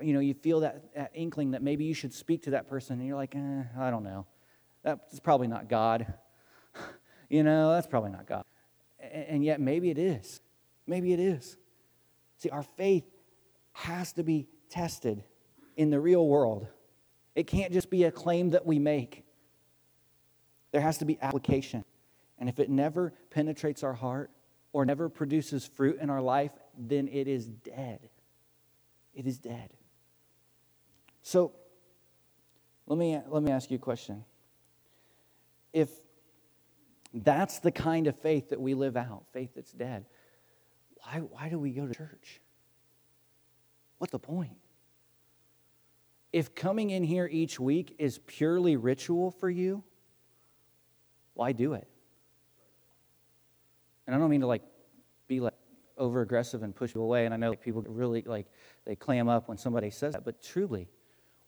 [0.00, 2.98] you know, you feel that, that inkling that maybe you should speak to that person,
[2.98, 4.26] and you're like, eh, I don't know.
[4.82, 6.12] That's probably not God.
[7.28, 8.44] you know, that's probably not God.
[9.00, 10.40] And, and yet, maybe it is.
[10.86, 11.56] Maybe it is.
[12.38, 13.04] See, our faith
[13.72, 15.22] has to be tested
[15.76, 16.66] in the real world.
[17.34, 19.24] It can't just be a claim that we make,
[20.72, 21.84] there has to be application.
[22.38, 24.30] And if it never penetrates our heart
[24.72, 28.00] or never produces fruit in our life, then it is dead.
[29.14, 29.70] It is dead.
[31.22, 31.52] So,
[32.86, 34.24] let me, let me ask you a question.
[35.72, 35.90] If
[37.14, 40.06] that's the kind of faith that we live out, faith that's dead,
[40.96, 42.40] why, why do we go to church?
[43.98, 44.56] What's the point?
[46.32, 49.84] If coming in here each week is purely ritual for you,
[51.34, 51.86] why do it?
[54.06, 54.62] And I don't mean to like
[55.28, 55.54] be like
[55.98, 57.26] over aggressive and push you away.
[57.26, 58.46] And I know like, people really like
[58.84, 60.88] they clam up when somebody says that, but truly,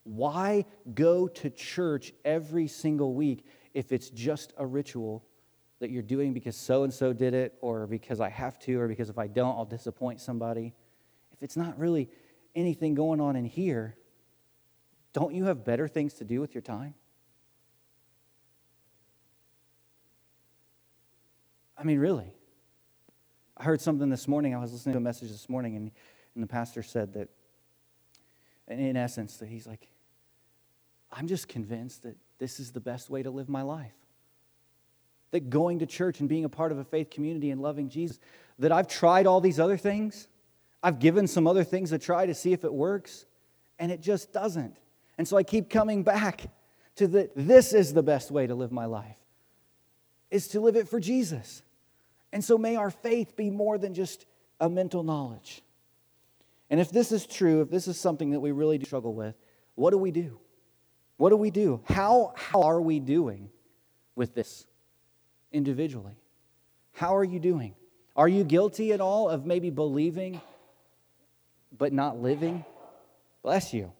[0.05, 5.25] why go to church every single week if it's just a ritual
[5.81, 8.89] that you're doing because so and so did it, or because I have to, or
[8.89, 10.73] because if I don't, I'll disappoint somebody?
[11.33, 12.09] If it's not really
[12.55, 13.97] anything going on in here,
[15.15, 16.93] don't you have better things to do with your time?
[21.79, 22.35] I mean, really.
[23.57, 24.55] I heard something this morning.
[24.55, 25.91] I was listening to a message this morning, and,
[26.35, 27.29] and the pastor said that,
[28.67, 29.89] and in essence, that he's like,
[31.13, 33.95] I'm just convinced that this is the best way to live my life.
[35.31, 38.19] That going to church and being a part of a faith community and loving Jesus,
[38.59, 40.27] that I've tried all these other things.
[40.83, 43.27] I've given some other things a try to see if it works,
[43.79, 44.77] and it just doesn't.
[45.19, 46.43] And so I keep coming back
[46.97, 49.19] to that this is the best way to live my life,
[50.31, 51.63] is to live it for Jesus.
[52.33, 54.27] And so may our faith be more than just
[54.61, 55.63] a mental knowledge.
[56.71, 59.35] And if this is true, if this is something that we really do struggle with,
[59.75, 60.39] what do we do?
[61.17, 61.81] What do we do?
[61.85, 63.51] How, how are we doing
[64.17, 64.67] with this
[65.53, 66.17] individually?
[66.93, 67.75] How are you doing?
[68.17, 70.41] Are you guilty at all of maybe believing
[71.77, 72.65] but not living?
[73.43, 73.93] Bless you.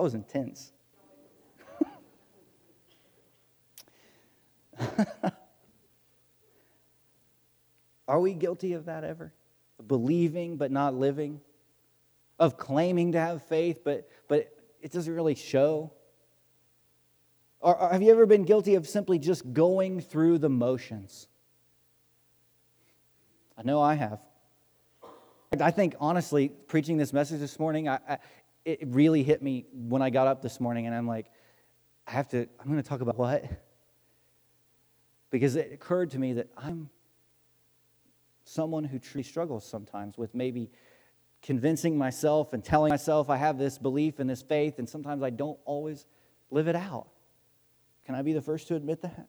[0.00, 0.72] That was intense.
[8.08, 9.34] Are we guilty of that ever?
[9.86, 11.38] believing but not living,
[12.38, 15.92] of claiming to have faith but, but it doesn't really show?
[17.60, 21.28] Or, have you ever been guilty of simply just going through the motions?
[23.58, 24.20] I know I have.
[25.60, 28.18] I think, honestly, preaching this message this morning, I, I,
[28.64, 31.26] it really hit me when I got up this morning, and I'm like,
[32.06, 33.44] I have to, I'm going to talk about what?
[35.30, 36.90] Because it occurred to me that I'm
[38.44, 40.70] someone who truly struggles sometimes with maybe
[41.42, 45.30] convincing myself and telling myself I have this belief and this faith, and sometimes I
[45.30, 46.06] don't always
[46.50, 47.08] live it out.
[48.04, 49.28] Can I be the first to admit that?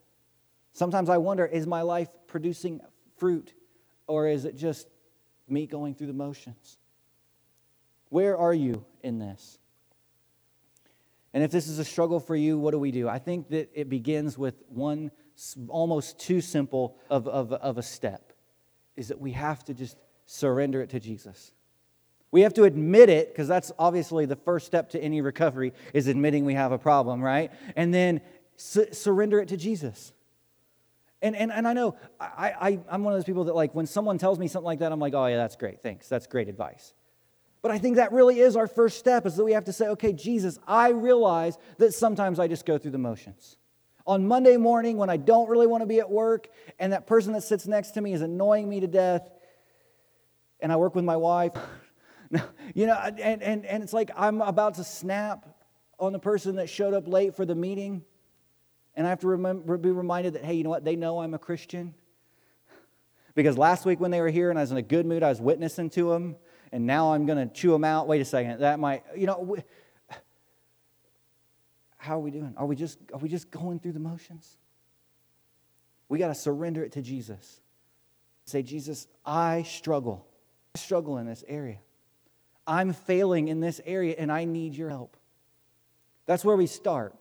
[0.73, 2.81] Sometimes I wonder is my life producing
[3.17, 3.53] fruit,
[4.07, 4.87] or is it just
[5.47, 6.77] me going through the motions?
[8.09, 9.59] Where are you in this?
[11.33, 13.07] And if this is a struggle for you, what do we do?
[13.07, 15.11] I think that it begins with one
[15.69, 18.33] almost too simple of, of, of a step
[18.95, 21.53] is that we have to just surrender it to Jesus.
[22.31, 26.07] We have to admit it because that's obviously the first step to any recovery is
[26.07, 27.51] admitting we have a problem, right?
[27.75, 28.21] And then
[28.55, 30.13] su- surrender it to Jesus.
[31.21, 33.85] And, and, and I know I, I, I'm one of those people that, like, when
[33.85, 35.81] someone tells me something like that, I'm like, oh, yeah, that's great.
[35.81, 36.07] Thanks.
[36.07, 36.93] That's great advice.
[37.61, 39.87] But I think that really is our first step is that we have to say,
[39.89, 43.57] okay, Jesus, I realize that sometimes I just go through the motions
[44.07, 46.47] on Monday morning when I don't really want to be at work
[46.79, 49.29] and that person that sits next to me is annoying me to death
[50.59, 51.53] and I work with my wife.
[52.73, 55.47] you know, and, and, and it's like I'm about to snap
[55.99, 58.03] on the person that showed up late for the meeting
[58.95, 60.83] and I have to remember, be reminded that, hey, you know what?
[60.83, 61.93] They know I'm a Christian.
[63.33, 65.29] Because last week when they were here and I was in a good mood, I
[65.29, 66.35] was witnessing to them,
[66.71, 68.07] and now I'm going to chew them out.
[68.07, 69.57] Wait a second, that might, you know,
[71.97, 72.53] how are we doing?
[72.57, 74.57] Are we just, are we just going through the motions?
[76.09, 77.61] We got to surrender it to Jesus.
[78.45, 80.25] Say, Jesus, I struggle.
[80.75, 81.77] I struggle in this area.
[82.65, 85.15] I'm failing in this area and I need your help.
[86.25, 87.15] That's where we start.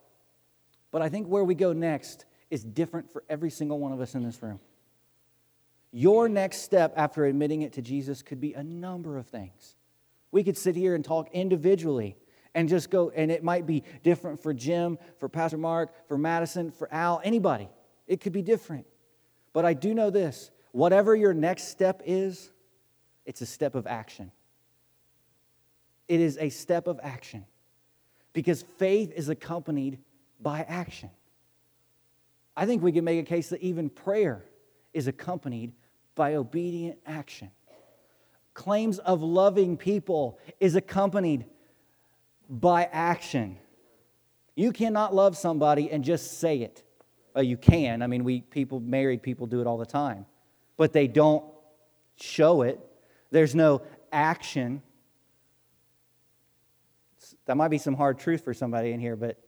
[0.90, 4.14] But I think where we go next is different for every single one of us
[4.14, 4.60] in this room.
[5.92, 9.76] Your next step after admitting it to Jesus could be a number of things.
[10.30, 12.16] We could sit here and talk individually
[12.54, 16.70] and just go, and it might be different for Jim, for Pastor Mark, for Madison,
[16.70, 17.68] for Al, anybody.
[18.06, 18.86] It could be different.
[19.52, 22.50] But I do know this whatever your next step is,
[23.26, 24.30] it's a step of action.
[26.08, 27.44] It is a step of action
[28.32, 29.98] because faith is accompanied
[30.40, 31.10] by action.
[32.56, 34.44] I think we can make a case that even prayer
[34.92, 35.72] is accompanied
[36.20, 37.50] by obedient action.
[38.52, 41.46] Claims of loving people is accompanied
[42.46, 43.56] by action.
[44.54, 46.82] You cannot love somebody and just say it.
[47.34, 48.02] Well, you can.
[48.02, 50.26] I mean, we people, married people, do it all the time,
[50.76, 51.42] but they don't
[52.16, 52.78] show it.
[53.30, 53.80] There's no
[54.12, 54.82] action.
[57.46, 59.42] That might be some hard truth for somebody in here, but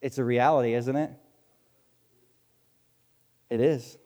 [0.00, 1.10] it's a reality, isn't it?
[3.50, 3.98] It is.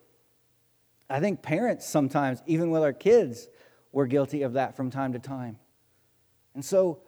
[1.09, 3.49] I think parents sometimes, even with our kids,
[3.93, 5.59] we're guilty of that from time to time.
[6.55, 7.01] And so,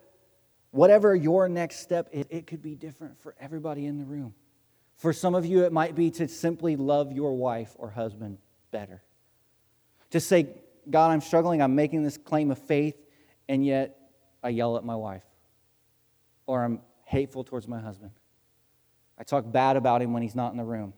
[0.71, 4.35] whatever your next step is, it could be different for everybody in the room.
[4.97, 8.39] For some of you, it might be to simply love your wife or husband
[8.71, 9.03] better.
[10.11, 10.49] To say,
[10.89, 12.97] God, I'm struggling, I'm making this claim of faith,
[13.49, 13.97] and yet
[14.43, 15.25] I yell at my wife.
[16.47, 18.13] Or I'm hateful towards my husband.
[19.19, 20.95] I talk bad about him when he's not in the room.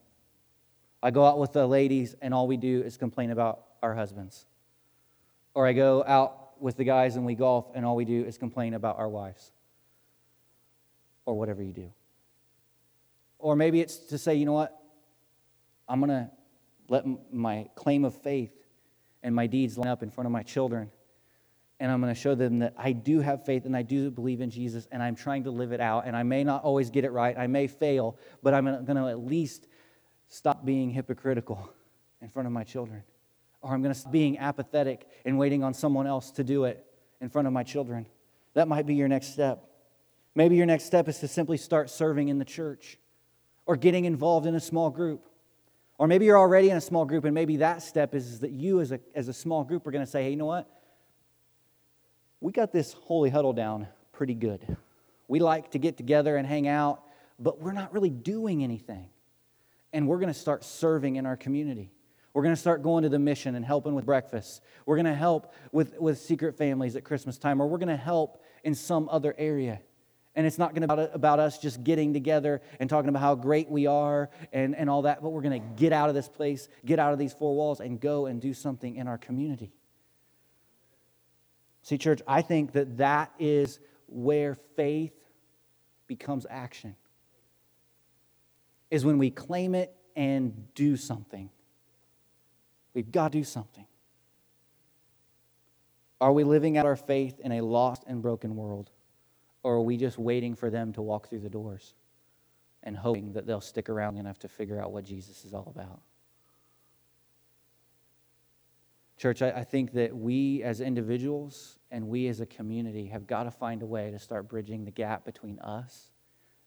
[1.02, 4.46] I go out with the ladies, and all we do is complain about our husbands.
[5.54, 8.36] Or I go out with the guys and we golf, and all we do is
[8.36, 9.50] complain about our wives.
[11.24, 11.90] Or whatever you do.
[13.38, 14.76] Or maybe it's to say, you know what?
[15.88, 16.30] I'm going to
[16.88, 18.52] let my claim of faith
[19.22, 20.90] and my deeds line up in front of my children.
[21.78, 24.42] And I'm going to show them that I do have faith and I do believe
[24.42, 26.06] in Jesus and I'm trying to live it out.
[26.06, 27.36] And I may not always get it right.
[27.38, 29.66] I may fail, but I'm going to at least
[30.30, 31.68] stop being hypocritical
[32.22, 33.02] in front of my children.
[33.60, 36.86] Or I'm going to stop being apathetic and waiting on someone else to do it
[37.20, 38.06] in front of my children.
[38.54, 39.64] That might be your next step.
[40.34, 42.96] Maybe your next step is to simply start serving in the church
[43.66, 45.26] or getting involved in a small group.
[45.98, 48.52] Or maybe you're already in a small group, and maybe that step is, is that
[48.52, 50.66] you, as a, as a small group, are going to say, hey, you know what?
[52.40, 54.76] We got this holy huddle down pretty good.
[55.28, 57.02] We like to get together and hang out,
[57.38, 59.10] but we're not really doing anything
[59.92, 61.90] and we're going to start serving in our community.
[62.32, 64.62] We're going to start going to the mission and helping with breakfast.
[64.86, 67.96] We're going to help with, with secret families at Christmas time, or we're going to
[67.96, 69.80] help in some other area.
[70.36, 73.34] And it's not going to be about, us just getting together and talking about how
[73.34, 76.28] great we are and, and all that, but we're going to get out of this
[76.28, 79.72] place, get out of these four walls, and go and do something in our community.
[81.82, 85.14] See, church, I think that that is where faith
[86.06, 86.94] becomes action
[88.90, 91.50] is when we claim it and do something.
[92.92, 93.86] We've got to do something.
[96.20, 98.90] Are we living out our faith in a lost and broken world?
[99.62, 101.94] Or are we just waiting for them to walk through the doors
[102.82, 106.00] and hoping that they'll stick around enough to figure out what Jesus is all about?
[109.16, 113.44] Church, I, I think that we as individuals and we as a community have got
[113.44, 116.10] to find a way to start bridging the gap between us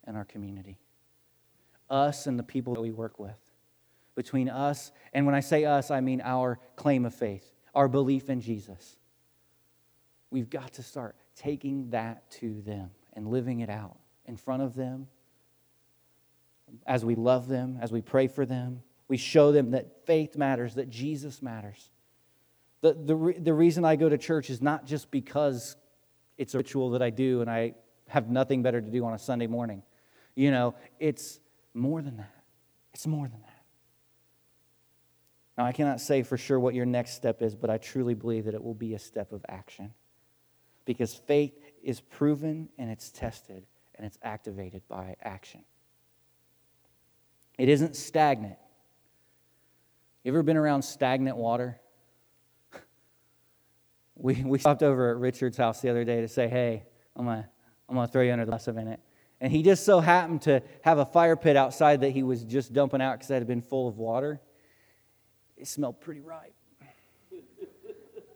[0.05, 0.77] and our community
[1.93, 3.37] us and the people that we work with.
[4.15, 8.29] Between us, and when I say us, I mean our claim of faith, our belief
[8.29, 8.97] in Jesus.
[10.29, 14.75] We've got to start taking that to them and living it out in front of
[14.75, 15.07] them
[16.85, 18.81] as we love them, as we pray for them.
[19.07, 21.89] We show them that faith matters, that Jesus matters.
[22.81, 25.75] The, the, the reason I go to church is not just because
[26.37, 27.75] it's a ritual that I do and I
[28.07, 29.83] have nothing better to do on a Sunday morning.
[30.35, 31.39] You know, it's
[31.73, 32.43] more than that.
[32.93, 33.63] It's more than that.
[35.57, 38.45] Now, I cannot say for sure what your next step is, but I truly believe
[38.45, 39.93] that it will be a step of action.
[40.85, 45.63] Because faith is proven and it's tested and it's activated by action.
[47.57, 48.57] It isn't stagnant.
[50.23, 51.79] You ever been around stagnant water?
[54.15, 56.83] We, we stopped over at Richard's house the other day to say, hey,
[57.15, 57.49] I'm going to
[57.89, 58.99] I'm gonna throw you under the bus a minute.
[59.43, 62.71] And he just so happened to have a fire pit outside that he was just
[62.71, 64.39] dumping out because it had been full of water.
[65.57, 66.55] It smelled pretty ripe.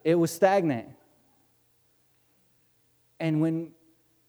[0.03, 0.89] it was stagnant.
[3.21, 3.71] And when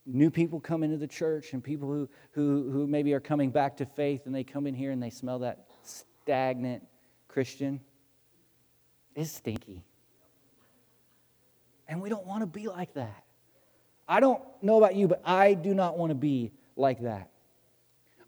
[0.07, 3.79] new people come into the church and people who, who, who maybe are coming back
[3.79, 6.85] to faith and they come in here and they smell that stagnant
[7.27, 7.81] Christian,
[9.17, 9.83] it's stinky.
[11.89, 13.25] And we don't want to be like that.
[14.07, 17.31] I don't know about you, but I do not want to be like that.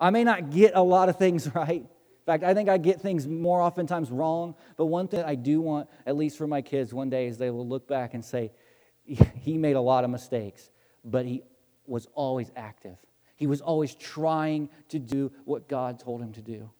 [0.01, 1.83] I may not get a lot of things right.
[1.83, 4.55] In fact, I think I get things more oftentimes wrong.
[4.77, 7.51] But one thing I do want, at least for my kids, one day is they
[7.51, 8.53] will look back and say,
[9.05, 10.71] he made a lot of mistakes,
[11.05, 11.43] but he
[11.87, 12.97] was always active.
[13.37, 16.71] He was always trying to do what God told him to do.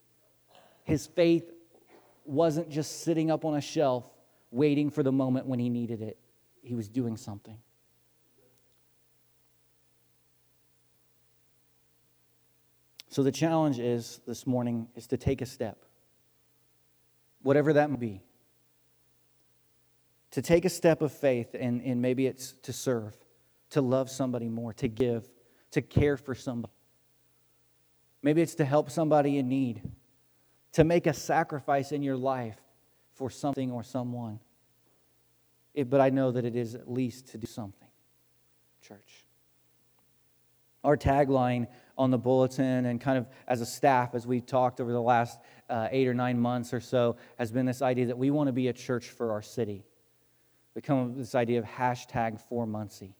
[0.85, 1.51] His faith
[2.25, 4.05] wasn't just sitting up on a shelf
[4.51, 6.19] waiting for the moment when he needed it,
[6.63, 7.57] he was doing something.
[13.11, 15.85] So the challenge is this morning is to take a step,
[17.43, 18.23] whatever that may be.
[20.33, 23.17] To take a step of faith, and, and maybe it's to serve,
[23.71, 25.29] to love somebody more, to give,
[25.73, 26.73] to care for somebody.
[28.23, 29.83] Maybe it's to help somebody in need,
[30.75, 32.61] to make a sacrifice in your life
[33.15, 34.39] for something or someone.
[35.75, 37.89] It, but I know that it is at least to do something,
[38.83, 39.27] church.
[40.85, 41.67] Our tagline
[42.01, 45.39] on the bulletin and kind of as a staff, as we talked over the last
[45.69, 48.55] uh, eight or nine months or so, has been this idea that we want to
[48.55, 49.85] be a church for our city.
[50.75, 53.15] We come up with this idea of hashtag for Muncie.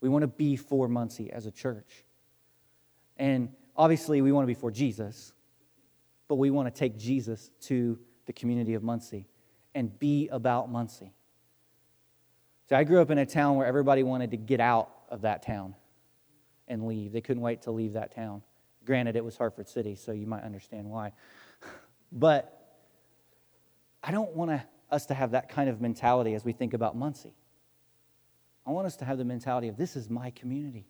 [0.00, 2.04] We want to be for Muncie as a church.
[3.16, 5.32] And obviously, we want to be for Jesus,
[6.28, 9.26] but we want to take Jesus to the community of Muncie
[9.74, 11.12] and be about Muncie.
[12.68, 15.42] So I grew up in a town where everybody wanted to get out of that
[15.42, 15.74] town
[16.68, 17.12] and leave.
[17.12, 18.42] They couldn't wait to leave that town.
[18.84, 21.12] Granted, it was Hartford City, so you might understand why.
[22.12, 22.64] but
[24.02, 24.60] I don't want
[24.90, 27.34] us to have that kind of mentality as we think about Muncie.
[28.66, 30.86] I want us to have the mentality of this is my community.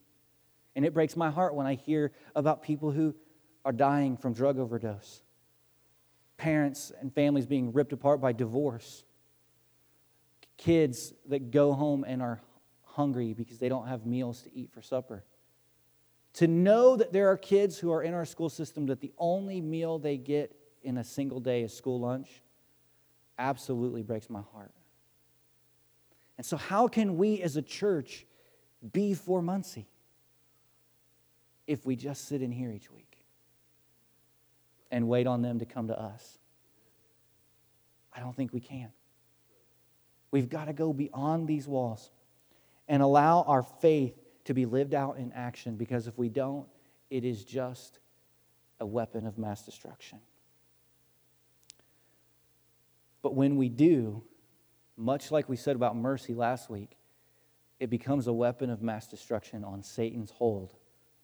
[0.76, 3.14] And it breaks my heart when I hear about people who
[3.64, 5.22] are dying from drug overdose,
[6.36, 9.04] parents and families being ripped apart by divorce,
[10.56, 12.40] kids that go home and are
[12.82, 15.24] hungry because they don't have meals to eat for supper.
[16.34, 19.60] To know that there are kids who are in our school system that the only
[19.60, 22.42] meal they get in a single day is school lunch
[23.38, 24.72] absolutely breaks my heart.
[26.36, 28.26] And so, how can we as a church
[28.92, 29.86] be for Muncie
[31.66, 33.16] if we just sit in here each week
[34.90, 36.38] and wait on them to come to us?
[38.12, 38.90] I don't think we can.
[40.32, 42.10] We've got to go beyond these walls
[42.88, 46.66] and allow our faith to be lived out in action because if we don't,
[47.10, 47.98] it is just
[48.80, 50.18] a weapon of mass destruction.
[53.22, 54.22] But when we do,
[54.96, 56.96] much like we said about mercy last week,
[57.80, 60.74] it becomes a weapon of mass destruction on Satan's hold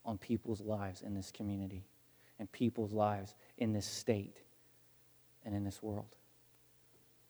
[0.05, 1.85] on people's lives in this community
[2.39, 4.41] and people's lives in this state
[5.45, 6.17] and in this world.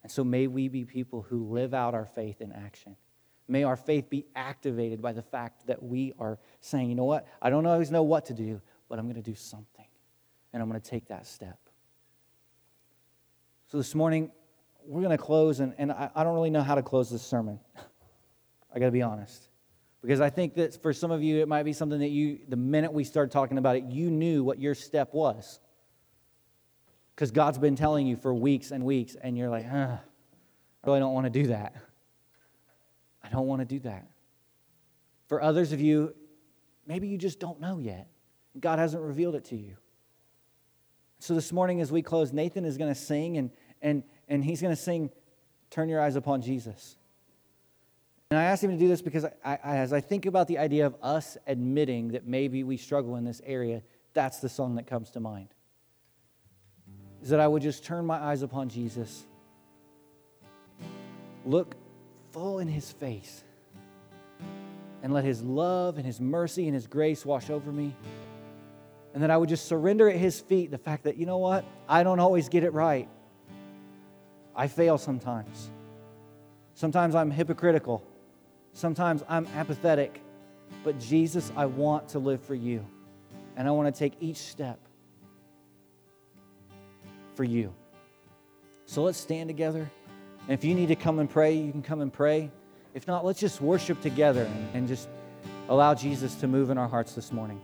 [0.02, 2.96] And so may we be people who live out our faith in action.
[3.50, 7.26] May our faith be activated by the fact that we are saying, you know what?
[7.42, 9.86] I don't always know what to do, but I'm going to do something.
[10.52, 11.58] And I'm going to take that step.
[13.66, 14.30] So this morning,
[14.86, 17.22] we're going to close, and, and I, I don't really know how to close this
[17.22, 17.58] sermon.
[18.74, 19.48] I got to be honest.
[20.00, 22.56] Because I think that for some of you, it might be something that you, the
[22.56, 25.58] minute we started talking about it, you knew what your step was.
[27.16, 31.00] Because God's been telling you for weeks and weeks, and you're like, huh, I really
[31.00, 31.74] don't want to do that.
[33.30, 34.08] I don't want to do that.
[35.28, 36.14] For others of you,
[36.86, 38.08] maybe you just don't know yet.
[38.58, 39.76] God hasn't revealed it to you.
[41.20, 43.50] So this morning, as we close, Nathan is going to sing, and,
[43.82, 45.10] and, and he's going to sing,
[45.70, 46.96] Turn Your Eyes Upon Jesus.
[48.30, 50.58] And I asked him to do this because I, I, as I think about the
[50.58, 53.82] idea of us admitting that maybe we struggle in this area,
[54.14, 55.48] that's the song that comes to mind.
[57.22, 59.26] Is that I would just turn my eyes upon Jesus,
[61.44, 61.76] look
[62.32, 63.42] full in his face
[65.02, 67.94] and let his love and his mercy and his grace wash over me.
[69.12, 71.64] And that I would just surrender at his feet the fact that, you know what?
[71.88, 73.08] I don't always get it right.
[74.54, 75.70] I fail sometimes.
[76.74, 78.04] Sometimes I'm hypocritical.
[78.72, 80.20] Sometimes I'm apathetic.
[80.84, 82.86] But Jesus, I want to live for you.
[83.56, 84.78] And I want to take each step
[87.34, 87.72] for you.
[88.86, 89.90] So let's stand together.
[90.50, 92.50] And if you need to come and pray, you can come and pray.
[92.92, 95.08] If not, let's just worship together and, and just
[95.68, 97.60] allow Jesus to move in our hearts this morning.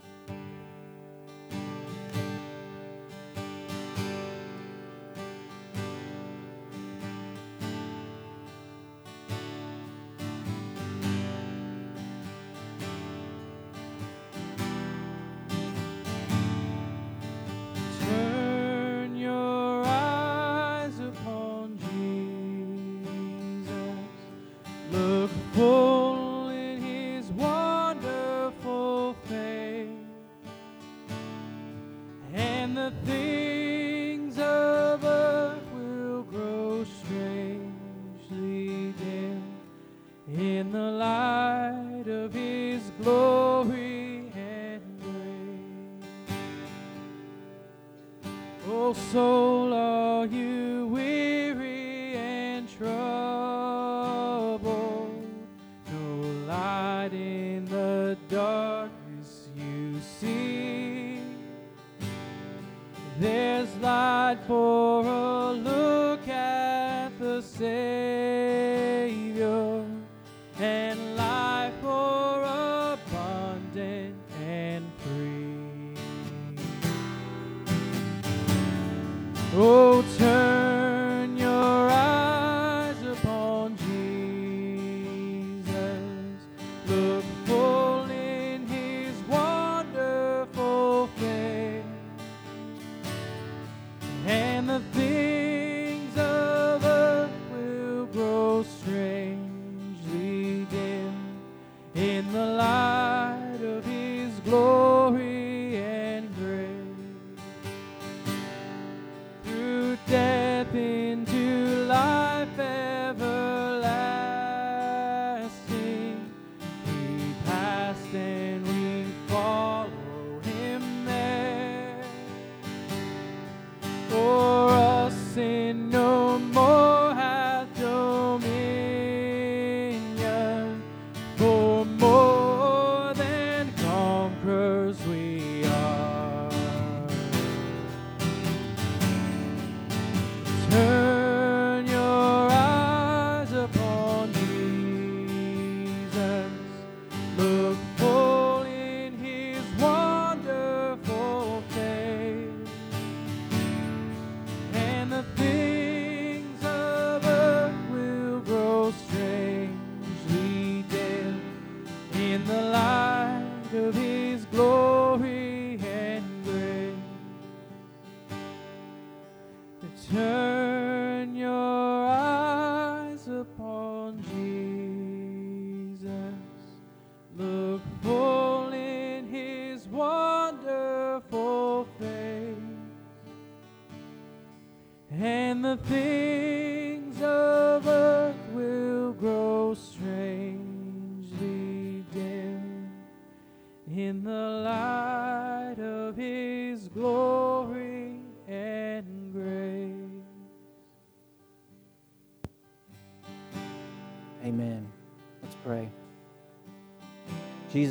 [64.27, 64.76] Light for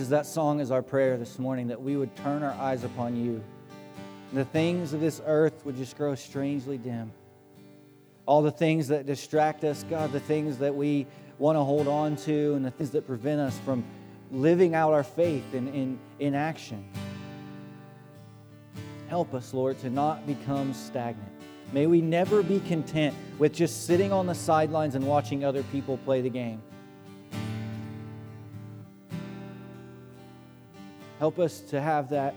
[0.06, 3.16] Jesus, that song is our prayer this morning that we would turn our eyes upon
[3.16, 3.43] you.
[4.34, 7.12] The things of this earth would just grow strangely dim.
[8.28, 11.08] All the things that distract us, God, the things that we
[11.39, 13.84] want to hold on to, and the things that prevent us from
[14.32, 16.86] living out our faith in, in, in action.
[19.08, 21.32] Help us, Lord, to not become stagnant.
[21.74, 25.97] May we never be content with just sitting on the sidelines and watching other people
[25.97, 26.62] play the game.
[31.26, 32.36] Help us to have that,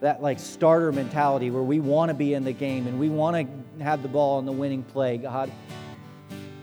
[0.00, 3.36] that like starter mentality where we want to be in the game and we want
[3.36, 5.16] to have the ball in the winning play.
[5.16, 5.48] God,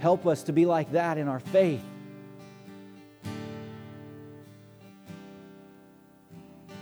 [0.01, 1.81] help us to be like that in our faith.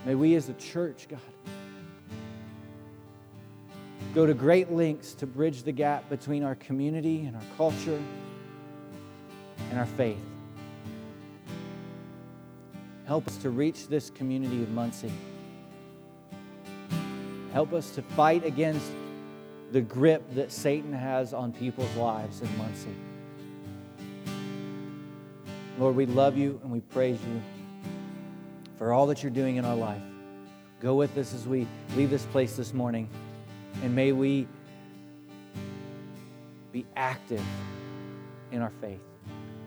[0.04, 1.20] May we as a church, God,
[4.16, 8.02] go to great lengths to bridge the gap between our community and our culture
[9.70, 10.18] and our faith.
[13.08, 15.10] Help us to reach this community of Muncie.
[17.54, 18.86] Help us to fight against
[19.72, 22.94] the grip that Satan has on people's lives in Muncie.
[25.78, 27.40] Lord, we love you and we praise you
[28.76, 30.02] for all that you're doing in our life.
[30.78, 33.08] Go with us as we leave this place this morning,
[33.82, 34.46] and may we
[36.72, 37.42] be active
[38.52, 39.00] in our faith.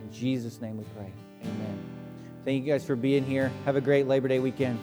[0.03, 1.11] In Jesus' name we pray.
[1.41, 2.00] Amen.
[2.43, 3.51] Thank you guys for being here.
[3.65, 4.79] Have a great Labor Day weekend.